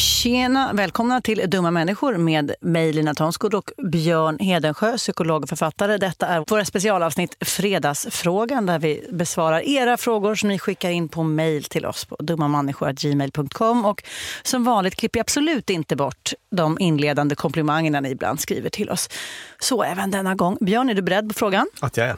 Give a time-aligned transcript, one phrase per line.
[0.00, 0.72] Tjena!
[0.72, 5.96] Välkomna till Dumma människor med mig Lina Thomsgård och Björn Hedensjö, psykolog och författare.
[5.98, 11.22] Detta är våra specialavsnitt Fredagsfrågan där vi besvarar era frågor som ni skickar in på
[11.22, 13.84] mejl till oss på dummamänniskor.gmail.com.
[13.84, 14.02] Och
[14.42, 19.08] som vanligt klipper jag absolut inte bort de inledande komplimangerna ni ibland skriver till oss.
[19.58, 20.58] Så även denna gång.
[20.60, 21.66] Björn, är du beredd på frågan?
[21.80, 22.16] Att jag är.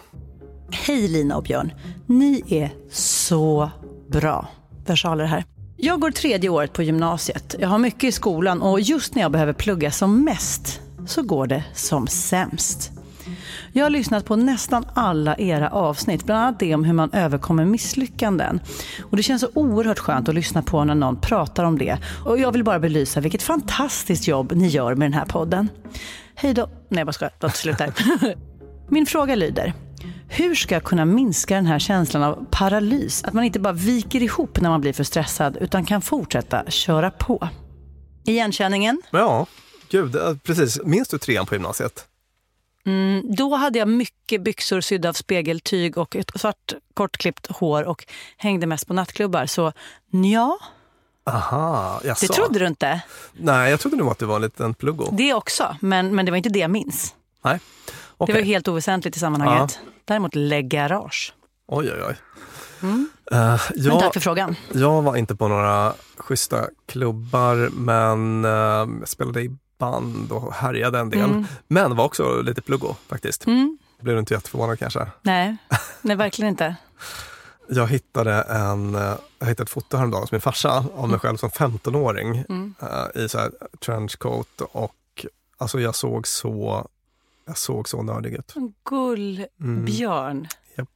[0.70, 1.73] Hej Lina och Björn.
[2.06, 3.70] Ni är så
[4.08, 4.49] bra.
[4.87, 5.44] Versaler här.
[5.84, 7.55] Jag går tredje året på gymnasiet.
[7.58, 11.46] Jag har mycket i skolan och just när jag behöver plugga som mest så går
[11.46, 12.90] det som sämst.
[13.73, 17.64] Jag har lyssnat på nästan alla era avsnitt, bland annat det om hur man överkommer
[17.64, 18.61] misslyckanden.
[19.11, 21.99] Och det känns så oerhört skönt att lyssna på när någon pratar om det.
[22.25, 25.69] Och jag vill bara belysa vilket fantastiskt jobb ni gör med den här podden.
[26.34, 26.67] Hej då.
[26.88, 27.32] Nej, jag bara skojar.
[27.40, 27.87] Låt sluta.
[28.88, 29.75] Min fråga lyder.
[30.34, 33.25] Hur ska jag kunna minska den här känslan av paralys?
[33.25, 37.11] Att man inte bara viker ihop när man blir för stressad utan kan fortsätta köra
[37.11, 37.49] på.
[38.25, 39.02] Igenkänningen?
[39.11, 39.46] Ja,
[39.88, 40.81] gud, eh, precis.
[40.84, 42.06] Minns du trean på gymnasiet?
[42.87, 48.05] Mm, då hade jag mycket byxor sydda av spegeltyg och ett svart kortklippt hår och
[48.37, 49.46] hängde mest på nattklubbar.
[49.46, 49.73] Så
[50.11, 50.58] ja,
[51.26, 52.32] Aha, det jaså.
[52.32, 53.02] trodde du inte.
[53.32, 55.08] Nej, jag trodde nog att du var en liten pluggo.
[55.12, 57.14] Det också, men, men det var inte det jag minns.
[57.44, 57.61] Nej.
[58.26, 58.42] Det Okej.
[58.42, 59.78] var helt oväsentligt i sammanhanget.
[60.04, 61.34] Däremot läggarage.
[61.66, 62.16] Oj, oj, oj.
[62.82, 63.08] Mm.
[63.30, 64.56] Men jag, tack för frågan.
[64.72, 71.10] jag var inte på några schyssta klubbar, men jag spelade i band och härjade en
[71.10, 71.44] del.
[71.69, 73.46] Men var också lite pluggo faktiskt.
[73.46, 73.78] Mm.
[74.00, 75.06] Blev du inte jätteförvånad kanske?
[75.22, 75.56] Nej,
[76.02, 76.76] nej, verkligen inte.
[77.69, 81.36] Jag hittade, en, eh, jag hittade ett foto häromdagen hos min farsa av mig själv
[81.36, 82.74] som 15-åring Mm.
[82.82, 83.38] eh, i så
[83.80, 85.26] trenchcoat och
[85.58, 86.86] alltså jag såg så,
[87.46, 88.54] jag såg så nördig ut.
[88.88, 90.46] Gullbjörn.
[90.76, 90.88] Japp.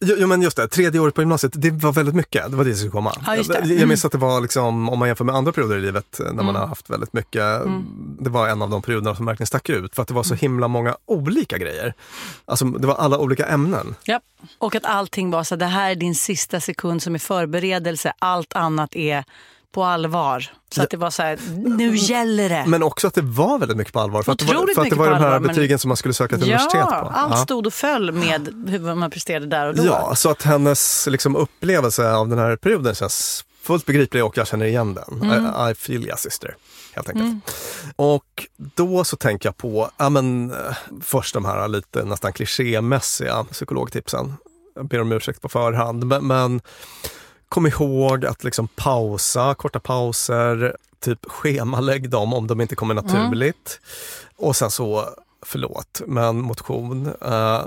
[0.00, 2.50] Jo, men just det, tredje året på gymnasiet, det var väldigt mycket.
[2.50, 3.12] Det var det som skulle komma.
[3.26, 3.54] Ja, det.
[3.68, 6.20] Jag, jag minns att det var liksom, om man jämför med andra perioder i livet
[6.20, 6.54] eh, när man Mm.
[6.54, 7.42] har haft väldigt mycket.
[8.20, 10.32] Det var en av de perioderna som verkligen stack ut för att det var så
[10.34, 10.38] Mm.
[10.38, 11.94] himla många olika grejer.
[12.44, 13.94] Alltså det var alla olika ämnen.
[14.04, 14.20] Ja.
[14.58, 18.12] Och att allting var så det här är din sista sekund som är förberedelse.
[18.18, 19.24] Allt annat är
[19.76, 20.44] på allvar.
[20.74, 22.64] Så att det var så här, nu gäller det.
[22.66, 24.22] Men också att det var väldigt mycket på allvar.
[24.22, 25.96] För att det var, för att det var de här allvar, men- betygen som man
[25.96, 27.10] skulle söka till ja, universitet på.
[27.14, 27.36] allt Ja.
[27.36, 29.84] stod och föll med hur man presterade där och då.
[29.84, 34.46] Ja, så att hennes liksom, upplevelse av den här perioden känns fullt begriplig och jag
[34.46, 35.22] känner igen den.
[35.22, 35.46] Mm.
[35.46, 36.56] I, I feel ya sister,
[36.94, 37.56] helt enkelt.
[37.96, 40.56] Och då så tänker jag på, ja men eh,
[41.02, 44.34] först de här lite nästan klichémässiga psykologtipsen.
[44.74, 46.60] Jag ber om ursäkt på förhand, men, men
[47.48, 53.80] kom ihåg att liksom pausa, korta pauser, typ schemalägg dem om de inte kommer naturligt.
[54.36, 55.08] Och sen så,
[55.42, 57.06] förlåt, men motion.
[57.06, 57.64] eh,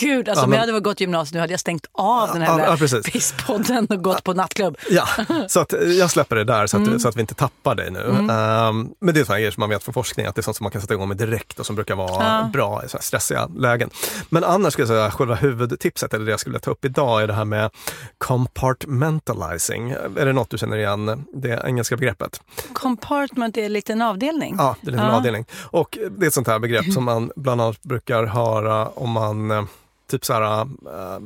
[0.00, 2.42] Gud, alltså Ja, om men- jag hade gått gymnasiet nu hade jag stängt av den
[2.42, 3.12] Ja, här ja, precis.
[3.12, 4.76] pisspodden och gått på nattklubb.
[4.90, 5.06] Ja,
[5.48, 6.98] så att jag släpper det där så att, Mm.
[6.98, 8.00] så att vi inte tappar dig nu.
[8.30, 10.56] Ehm, men det är sådana grejer som man vet från forskning att det är sånt
[10.56, 12.50] som man kan sätta igång med direkt och som brukar vara Ja.
[12.52, 13.90] bra i stressiga lägen.
[14.30, 17.26] Men annars skulle jag säga själva huvudtipset, eller det jag skulle ta upp idag, är
[17.26, 17.70] det här med
[18.18, 19.90] compartmentalizing.
[19.90, 22.40] Är det något du känner igen, det engelska begreppet?
[22.72, 24.54] Compartment är en liten avdelning.
[24.58, 25.16] Ja, det är en liten Ja.
[25.16, 25.44] avdelning.
[25.70, 29.50] Och det är ett sånt här begrepp som man bland annat brukar höra om man
[29.50, 29.64] eh,
[30.10, 31.20] typ så här, eh,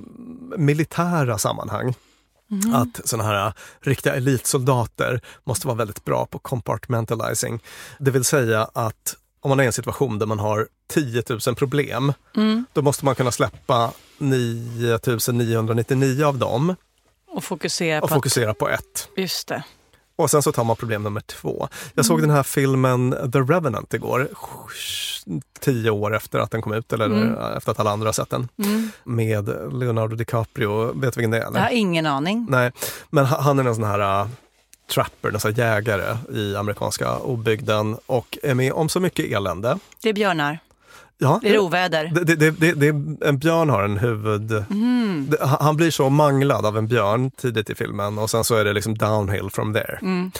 [0.56, 1.94] militära sammanhang.
[2.74, 7.60] Att såna här eh, riktiga elitsoldater måste vara väldigt bra på compartmentalizing.
[7.98, 11.54] Det vill säga att om man är i en situation där man har 10 000
[11.56, 12.12] problem,
[12.72, 14.98] då måste man kunna släppa 9
[15.32, 16.74] 999 av dem
[17.28, 18.80] Och fokusera och på fokusera på ett.
[18.80, 19.64] att, just det.
[20.16, 21.68] Och sen så tar man problem nummer två.
[21.94, 24.28] Jag såg den här filmen The Revenant igår,
[25.60, 28.48] tio år efter att den kom ut, eller efter att alla andra har sett den.
[29.04, 31.46] Med Leonardo DiCaprio, vet du vilken det är?
[31.46, 31.58] Eller?
[31.60, 32.46] Jag har ingen aning.
[32.50, 32.72] Nej,
[33.10, 34.28] men ha- han är en sån här uh,
[34.90, 39.78] trapper, här jägare i amerikanska obygden och är med om så mycket elände.
[40.02, 40.58] Det är björnar.
[41.22, 42.10] Ja, Det är oväder.
[42.14, 42.88] det, det, det, det,
[43.28, 44.40] en björn har en huvud...
[44.42, 44.66] Det,
[45.60, 48.72] han blir så manglad av en björn tidigt i filmen och sen så är det
[48.72, 49.98] liksom downhill from there.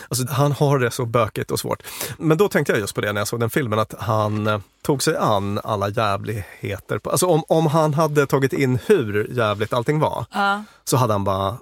[0.09, 1.83] Alltså, han har det så bökigt och svårt.
[2.19, 4.61] Men då tänkte jag just på det när jag såg den filmen, att han eh,
[4.83, 6.99] tog sig an alla jävligheter.
[6.99, 11.13] På, alltså om, om han hade tagit in hur jävligt allting var, Ja, så hade
[11.15, 11.57] han bara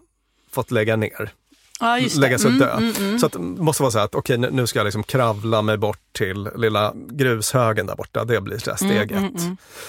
[0.52, 1.33] fått lägga ner.
[1.80, 2.20] Det.
[2.20, 2.70] lägga sig och dö.
[2.72, 3.18] Mm, mm, mm.
[3.18, 5.76] Så att, det måste vara så att okej, nu- nu ska jag liksom kravla mig
[5.78, 8.25] bort till lilla grushögen där borta.
[8.25, 9.42] Det blir så Mm, steg ett.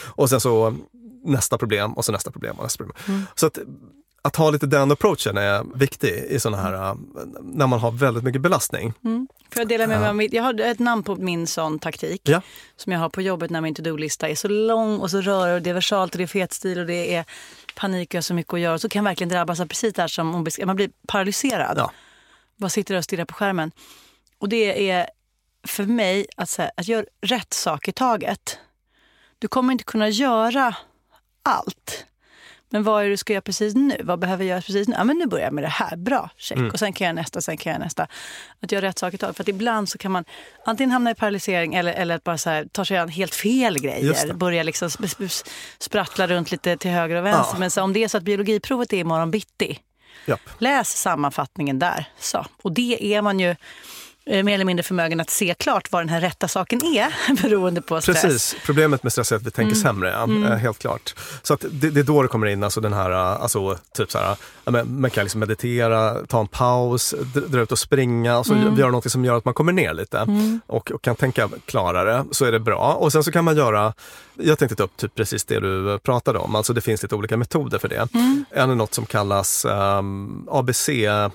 [0.07, 0.75] Och sen så
[1.25, 2.97] nästa problem och så nästa problem och nästa problem.
[3.07, 3.21] Mm.
[3.35, 3.57] Så att,
[4.21, 6.95] att ha lite den approachen är viktig i sådana här, äh,
[7.41, 8.93] när man har väldigt mycket belastning.
[9.53, 10.33] Får jag dela med mig av mitt?
[10.33, 12.21] Jag har ett namn på min sån taktik.
[12.23, 12.41] Ja.
[12.75, 15.61] Som jag har på jobbet när min to-do-lista är så lång och så rörig och
[15.61, 17.25] det är versalt och det är fet stil och det är
[17.75, 18.79] panik och jag har så mycket att göra.
[18.79, 20.67] Så kan jag verkligen drabbas av precis det här som hon beskrev.
[20.67, 21.77] Man blir paralyserad.
[21.77, 21.91] Ja.
[22.57, 23.71] Bara sitter där och stirrar på skärmen.
[24.37, 25.07] Och det är
[25.67, 28.57] för mig att, här, att göra rätt sak i taget.
[29.39, 30.75] Du kommer inte kunna göra
[31.43, 32.05] allt.
[32.73, 33.97] Men vad är det du ska göra precis nu?
[34.03, 34.95] Vad behöver jag göra precis nu?
[34.97, 35.95] Ja, men nu börjar jag med det här.
[35.97, 36.57] Bra, check.
[36.73, 38.07] Och sen kan jag nästa, sen kan jag nästa.
[38.61, 39.35] Att göra rätt sak i taget.
[39.37, 40.25] För att ibland så kan man
[40.65, 43.79] antingen hamna i paralysering eller, eller att bara så här, ta sig an helt fel
[43.79, 44.33] grejer.
[44.33, 45.45] Börja liksom sp- sp-
[45.79, 47.53] sprattla runt lite till höger och vänster.
[47.53, 47.59] Ja.
[47.59, 49.79] Men så om det är så att biologiprovet är imorgon bitti,
[50.25, 50.41] Japp.
[50.59, 52.05] läs sammanfattningen där.
[52.19, 52.45] Så.
[52.61, 53.55] Och det är man ju
[54.25, 58.01] mer eller mindre förmögen att se klart vad den här rätta saken är beroende på
[58.01, 58.21] stress.
[58.21, 59.83] Precis, problemet med stress är att vi tänker Mm.
[59.83, 60.23] sämre, ja.
[60.51, 61.15] Eh, helt klart.
[61.43, 64.11] Så att det, det är då det kommer in, alltså den här, eh, alltså typ
[64.11, 67.15] så här, man kan liksom meditera, ta en paus,
[67.47, 68.75] dra ut och springa och så Mm.
[68.79, 70.25] göra något som gör att man kommer ner lite
[70.67, 72.93] och, och kan tänka klarare, så är det bra.
[72.93, 73.93] Och sen så kan man göra,
[74.43, 77.37] jag tänkte ta upp typ precis det du pratade om, alltså det finns lite olika
[77.37, 78.07] metoder för det.
[78.13, 78.45] Mm.
[78.51, 81.31] En är något som kallas um, ABC, um,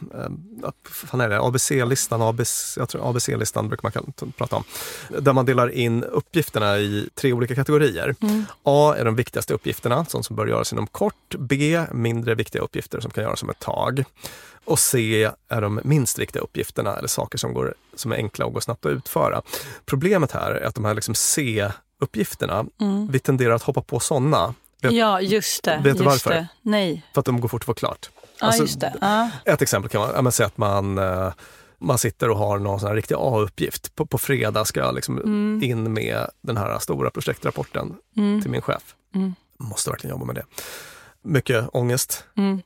[0.85, 1.41] fan är det?
[1.41, 4.65] ABC-listan, ABC, jag tror ABC-listan brukar man prata om.
[5.09, 8.15] Där man delar in uppgifterna i tre olika kategorier.
[8.63, 11.35] A är de viktigaste uppgifterna, sånt som bör göras inom kort.
[11.39, 14.05] B, mindre viktiga uppgifter som kan göras om ett tag.
[14.67, 18.53] Och C är de minst viktiga uppgifterna eller saker som, går, som är enkla och
[18.53, 19.43] går snabbt att utföra.
[19.85, 21.15] Problemet här är att de här liksom
[22.01, 22.65] C-uppgifterna,
[23.11, 24.55] vi tenderar att hoppa på sådana.
[24.83, 25.75] Vet- Ja, just det.
[25.77, 26.31] Vet du just varför?
[26.31, 26.49] Det.
[26.63, 27.03] Nej.
[27.15, 28.11] För att de går fort att få klart.
[28.41, 28.95] Ja, Alltså, just det.
[29.01, 29.31] Ja.
[29.45, 31.33] Ett exempel kan vara, säga att man, eh,
[31.79, 33.95] man sitter och har någon sån riktig A-uppgift.
[33.95, 35.61] På, på fredag ska jag liksom Mm.
[35.63, 37.95] in med den här stora projektrapporten
[38.43, 38.95] till min chef.
[39.59, 40.45] Måste verkligen jobba med det.
[41.23, 42.25] Mycket ångest.
[42.37, 42.61] Mm.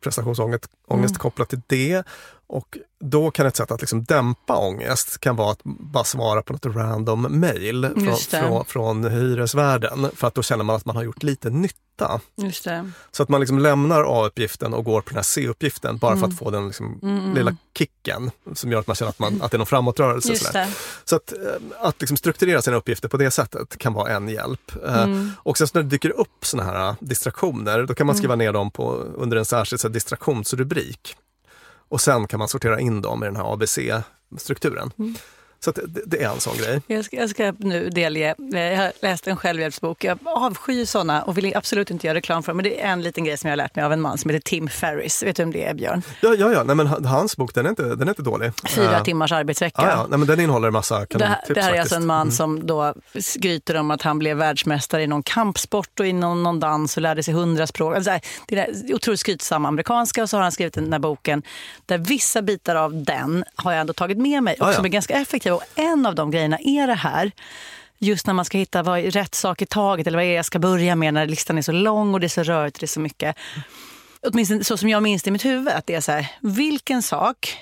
[0.00, 2.02] Prestationsångest ångest kopplat till det.
[2.54, 6.52] Och då kan ett sätt att liksom dämpa ångest kan vara att bara svara på
[6.52, 8.16] något random mail från,
[8.48, 10.10] från, från hyresvärden.
[10.14, 12.20] För att då känner man att man har gjort lite nytta.
[13.12, 16.20] Så att man liksom lämnar A-uppgiften och går på den här C-uppgiften bara Mm.
[16.20, 16.98] för att få den liksom
[17.36, 20.28] lilla kicken som gör att man känner att, man, att det är någon framåtrörelse.
[20.52, 20.68] Det.
[21.04, 21.38] Så att, eh,
[21.80, 24.72] att liksom strukturera sina uppgifter på det sättet kan vara en hjälp.
[24.86, 25.30] Eh, Mm.
[25.38, 28.52] Och sen så när det dyker upp såna här distraktioner, då kan man skriva ner
[28.52, 31.16] dem på, under en särskild så här, distraktionsrubrik.
[31.94, 34.90] Och sen kan man sortera in dem i den här ABC-strukturen.
[34.98, 35.14] Mm.
[35.64, 36.80] Så det, det är en sån grej.
[36.86, 38.34] Jag ska, jag ska nu delge.
[38.54, 40.04] eh, Jag har läst en självhjälpsbok.
[40.04, 42.56] Jag avskyr såna och vill absolut inte göra reklam för dem.
[42.56, 44.30] Men det är en liten grej som jag har lärt mig av en man som
[44.30, 45.22] heter Tim Ferris.
[45.22, 46.02] Vet du vem det är, Björn?
[46.20, 46.62] Ja, ja, ja.
[46.62, 48.52] Nej, men hans bok den är inte, den är inte dålig.
[48.68, 49.82] Fyra Eh, timmars arbetsvecka.
[49.82, 50.06] Ja, ja.
[50.10, 51.80] Nej, men den innehåller en massa Det här, kanontips det här är faktiskt.
[51.80, 56.06] alltså en man som då skryter om att han blev världsmästare i någon kampsport och
[56.06, 57.96] i någon, någon dans och lärde sig hundra språk.
[57.96, 58.18] Alltså,
[58.48, 61.42] det är otroligt skrytsamma amerikanska och så har han skrivit den här boken
[61.86, 64.76] där vissa bitar av den har jag ändå tagit med mig och Ah, ja.
[64.76, 65.53] som är ganska effektiva.
[65.54, 67.32] Och en av de grejerna är det här
[67.98, 70.44] just när man ska hitta vad är rätt sak i taget eller vad är jag
[70.44, 72.84] ska börja med när listan är så lång och det är så rörigt och det
[72.84, 73.36] är så mycket.
[74.22, 75.68] Åtminstone så som jag minns det i mitt huvud.
[75.68, 77.58] Att det är så här, vilken sak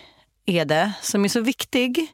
[0.46, 2.12] är det som är så viktig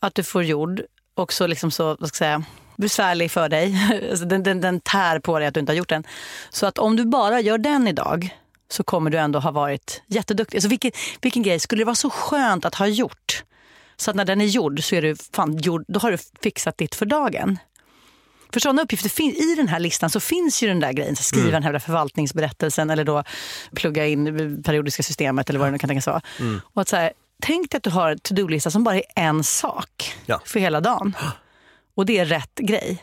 [0.00, 0.82] att du får gjord
[1.14, 2.44] och så, liksom så vad ska jag säga,
[2.76, 3.76] besvärlig för dig.
[4.10, 6.04] Alltså, den, den, den tär på dig att du inte har gjort den.
[6.50, 8.36] Så att om du bara gör den idag
[8.68, 10.58] så kommer du ändå ha varit jätteduktig.
[10.58, 13.44] Alltså vilken, vilken grej skulle det vara så skönt att ha gjort?
[13.96, 16.78] Så att när den är gjord så är du fan gjord, då har du fixat
[16.78, 17.58] ditt för dagen.
[18.52, 21.62] För sådana uppgifter, i den här listan så finns ju den där grejen, skriva den
[21.62, 23.24] här förvaltningsberättelsen eller då
[23.74, 26.20] plugga in periodiska systemet eller vad det nu kan tänkas vara.
[26.74, 27.12] Och att så här,
[27.42, 30.40] tänk dig att du har en to-do-lista som bara är en sak Ja.
[30.44, 31.16] för hela dagen.
[31.94, 33.02] Och det är rätt grej.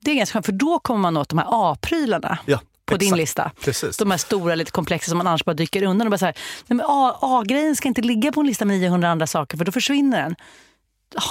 [0.00, 3.06] Det är ganska skönt, för då kommer man åt de här A-prylarna Ja, på din
[3.08, 3.18] exakt.
[3.18, 3.50] lista.
[3.60, 3.96] Precis.
[3.96, 6.06] De här stora, lite komplexa som man annars bara dyker undan.
[6.06, 6.34] Och bara så här,
[6.66, 9.64] nej men A- A-grejen ska inte ligga på en lista med 900 andra saker för
[9.64, 10.36] då försvinner den.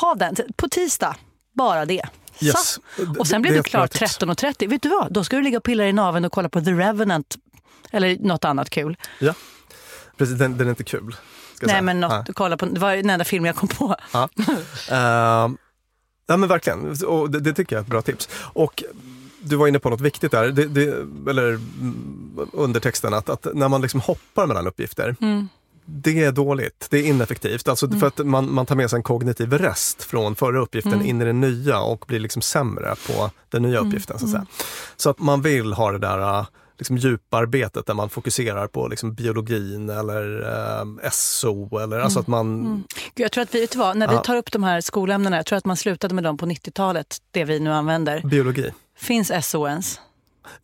[0.02, 1.16] Ha den på tisdag,
[1.54, 2.02] bara det.
[2.42, 2.74] Yes.
[2.74, 2.82] Så.
[3.20, 4.20] Och sen blir det du klar bra tips.
[4.20, 4.68] 13.30.
[4.70, 5.14] Vet du vad?
[5.14, 7.36] Då ska du ligga och pilla i naveln och kolla på The Revenant.
[7.92, 8.98] Eller något annat kul.
[9.20, 9.34] Ja.
[10.18, 11.16] Precis, den, den är inte kul.
[11.62, 11.82] Nej säga.
[11.82, 12.34] men något, Ja.
[12.34, 13.96] kolla på, det var den enda film jag kom på.
[14.14, 14.30] Ja.
[14.92, 15.58] Ehm,
[16.28, 18.30] ja men verkligen, och det, det tycker jag är ett bra tips.
[18.54, 18.84] Och
[19.50, 20.86] du var inne på något viktigt där, det, det,
[21.30, 25.48] eller mm, undertexten, att, att när man liksom hoppar mellan uppgifter, Mm.
[25.86, 27.68] det är dåligt, det är ineffektivt.
[27.68, 31.06] Alltså för att man, man tar med sig en kognitiv rest från förra uppgiften Mm.
[31.06, 34.20] in i den nya och blir liksom sämre på den nya uppgiften.
[34.20, 34.46] Så att, Mm.
[34.46, 34.64] säga.
[34.96, 36.46] så att man vill ha det där äh,
[36.78, 40.42] liksom djuparbetet där man fokuserar på liksom biologin eller
[41.04, 41.78] eh, SO.
[41.80, 42.64] Eller, alltså att man,
[43.16, 44.22] Gud, Jag tror att vi, vet vad, när vi Ja.
[44.22, 47.44] tar upp de här skolämnena, jag tror att man slutade med dem på 90-talet, det
[47.44, 48.22] vi nu använder.
[48.22, 48.72] Biologi.
[48.98, 50.00] Finns SO ens?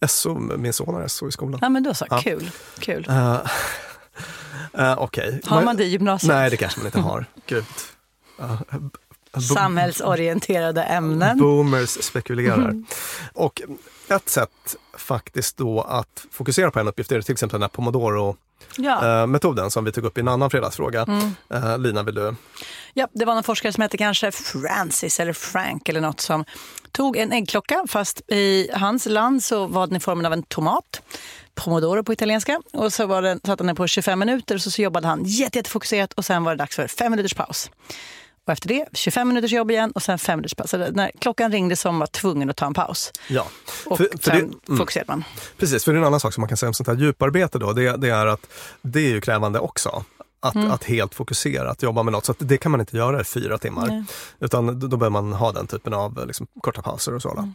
[0.07, 1.59] SO, min son har SO i skolan.
[1.61, 2.21] Ja men då så, Ja.
[2.21, 2.51] kul.
[2.79, 3.07] kul.
[3.09, 5.41] Uh, Okej.
[5.45, 6.27] Har Men- man det i gymnasiet?
[6.33, 7.25] Nej, det kanske man inte har.
[7.45, 7.65] Gud.
[8.39, 11.37] Ja, bo- Samhällsorienterade ämnen.
[11.37, 12.83] Boomers spekulerar.
[13.33, 13.61] Och
[14.07, 19.63] ett sätt faktiskt då att fokusera på en uppgift är till exempel den här Pomodoro-metoden
[19.63, 19.69] Ja.
[19.69, 21.01] som vi tog upp i en annan fredagsfråga.
[21.03, 21.35] Mm.
[21.49, 22.35] Eh, Lina, vill du?
[22.93, 26.45] ja, det var någon forskare som hette kanske Francis eller Frank eller något som
[26.91, 31.01] tog en äggklocka fast i hans land så var den i formen av en tomat.
[31.55, 32.61] Pomodoro på italienska.
[32.73, 35.23] Och så var den, satt han den på 25 minuter och så, så jobbade han
[35.25, 37.71] jätte, jättefokuserat och sen var det dags för fem minuters paus.
[38.45, 40.69] Och efter det 25 minuters jobb igen och sen fem minuters paus.
[40.69, 43.11] Så när klockan ringde så var tvungen att ta en paus.
[43.29, 43.45] Ja.
[43.85, 44.77] Och För- för sen det- mm.
[44.77, 45.23] fokuserade man.
[45.57, 47.59] Precis, för det är en annan sak som man kan säga om sånt här djuparbete
[47.59, 48.47] då, det, det är att
[48.81, 50.03] det är ju krävande också.
[50.43, 50.71] Att, Mm.
[50.71, 52.25] att helt fokusera, att jobba med något.
[52.25, 53.87] Så att det kan man inte göra i fyra timmar.
[53.87, 54.03] Nej.
[54.39, 57.33] Utan då, då behöver man ha den typen av liksom, korta pauser och så.
[57.33, 57.49] Då.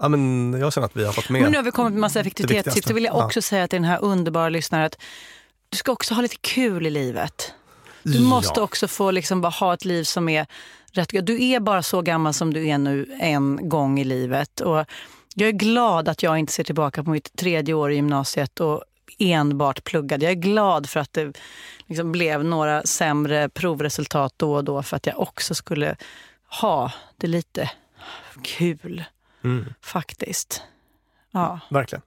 [0.00, 1.42] Ja, men jag känner att vi har fått med Mm.
[1.42, 2.88] Men nu har vi kommit med massa effektivitetstips.
[2.88, 3.24] Så vill jag Ja.
[3.26, 4.96] också säga till den här underbara lyssnaren att
[5.68, 7.52] du ska också ha lite kul i livet.
[8.02, 8.20] Du Ja.
[8.20, 10.46] måste också få liksom bara ha ett liv som är
[10.92, 11.26] rätt.
[11.26, 14.60] Du är bara så gammal som du är nu en gång i livet.
[14.60, 14.84] Och
[15.34, 18.82] jag är glad att jag inte ser tillbaka på mitt tredje år i gymnasiet och
[19.20, 20.24] enbart pluggade.
[20.24, 21.32] Jag är glad för att det
[21.86, 25.96] liksom blev några sämre provresultat då och då för att jag också skulle
[26.60, 27.70] ha det lite
[28.42, 29.04] kul
[29.44, 30.62] Mm, faktiskt.
[31.30, 31.60] Ja.
[31.70, 32.02] verkligen.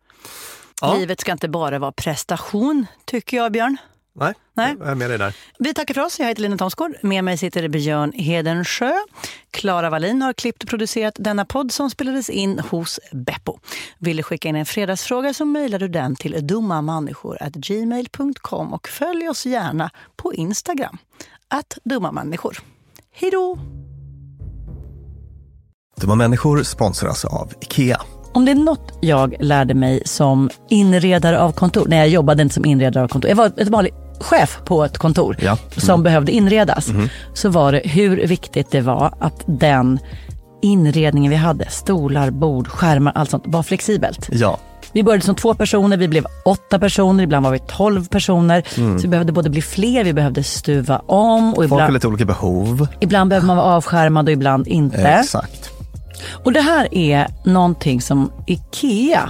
[0.81, 0.95] Ja.
[0.95, 3.77] Livet ska inte bara vara prestation, tycker jag, Björn.
[4.15, 4.75] Nej, Nej.
[4.79, 5.35] jag är med dig där.
[5.59, 6.19] Vi tackar för oss.
[6.19, 6.91] Jag heter Lina Thomsgård.
[7.01, 8.93] Med mig sitter Björn Hedensjö.
[9.51, 13.59] Klara Wallin har klippt och producerat denna podd som spelades in hos Beppo.
[13.97, 19.45] Vill du skicka in en fredagsfråga så mejlar du den till dummamänniskor.gmail.com och följ oss
[19.45, 20.97] gärna på Instagram.
[21.47, 22.57] Att dummamänniskor.
[23.11, 23.57] Hej då!
[26.01, 28.01] Dumma människor sponsras av IKEA.
[28.33, 32.55] Om det är något jag lärde mig som inredare av kontor, när jag jobbade inte
[32.55, 35.57] som inredare av kontor, jag var ett vanlig chef på ett kontor Ja.
[35.77, 36.89] som behövde inredas,
[37.33, 39.99] så var det hur viktigt det var att den
[40.61, 44.29] inredningen vi hade, stolar, bord, skärmar, allt sånt, var flexibelt.
[44.31, 44.57] Ja,
[44.91, 48.63] Vi började som två personer, vi blev åtta personer, ibland var vi tolv personer.
[48.75, 52.07] Så vi behövde både bli fler, vi behövde stuva om och folk har ibland, lite
[52.07, 52.87] olika behov.
[52.99, 55.01] ibland behöver man vara avskärmad och ibland inte.
[55.01, 55.69] Exakt.
[56.43, 59.29] Och det här är någonting som IKEA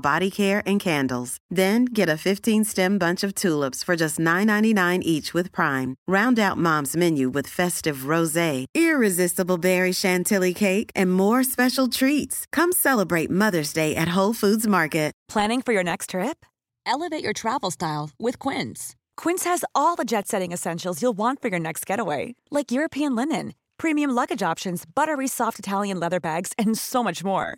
[0.01, 1.37] body care and candles.
[1.49, 5.95] Then get a 15-stem bunch of tulips for just $9.99 each with Prime.
[6.07, 12.45] Round out Mom's menu with festive rosé, irresistible berry chantilly cake, and more special treats.
[12.51, 15.11] Come celebrate Mother's Day at Whole Foods Market.
[15.31, 16.45] Planning for your next trip?
[16.85, 18.95] Elevate your travel style with Quince.
[19.15, 23.15] Quince has all the jet setting essentials you'll want for your next getaway, like European
[23.15, 27.57] linen, premium luggage options, buttery soft Italian leather bags, and so much more.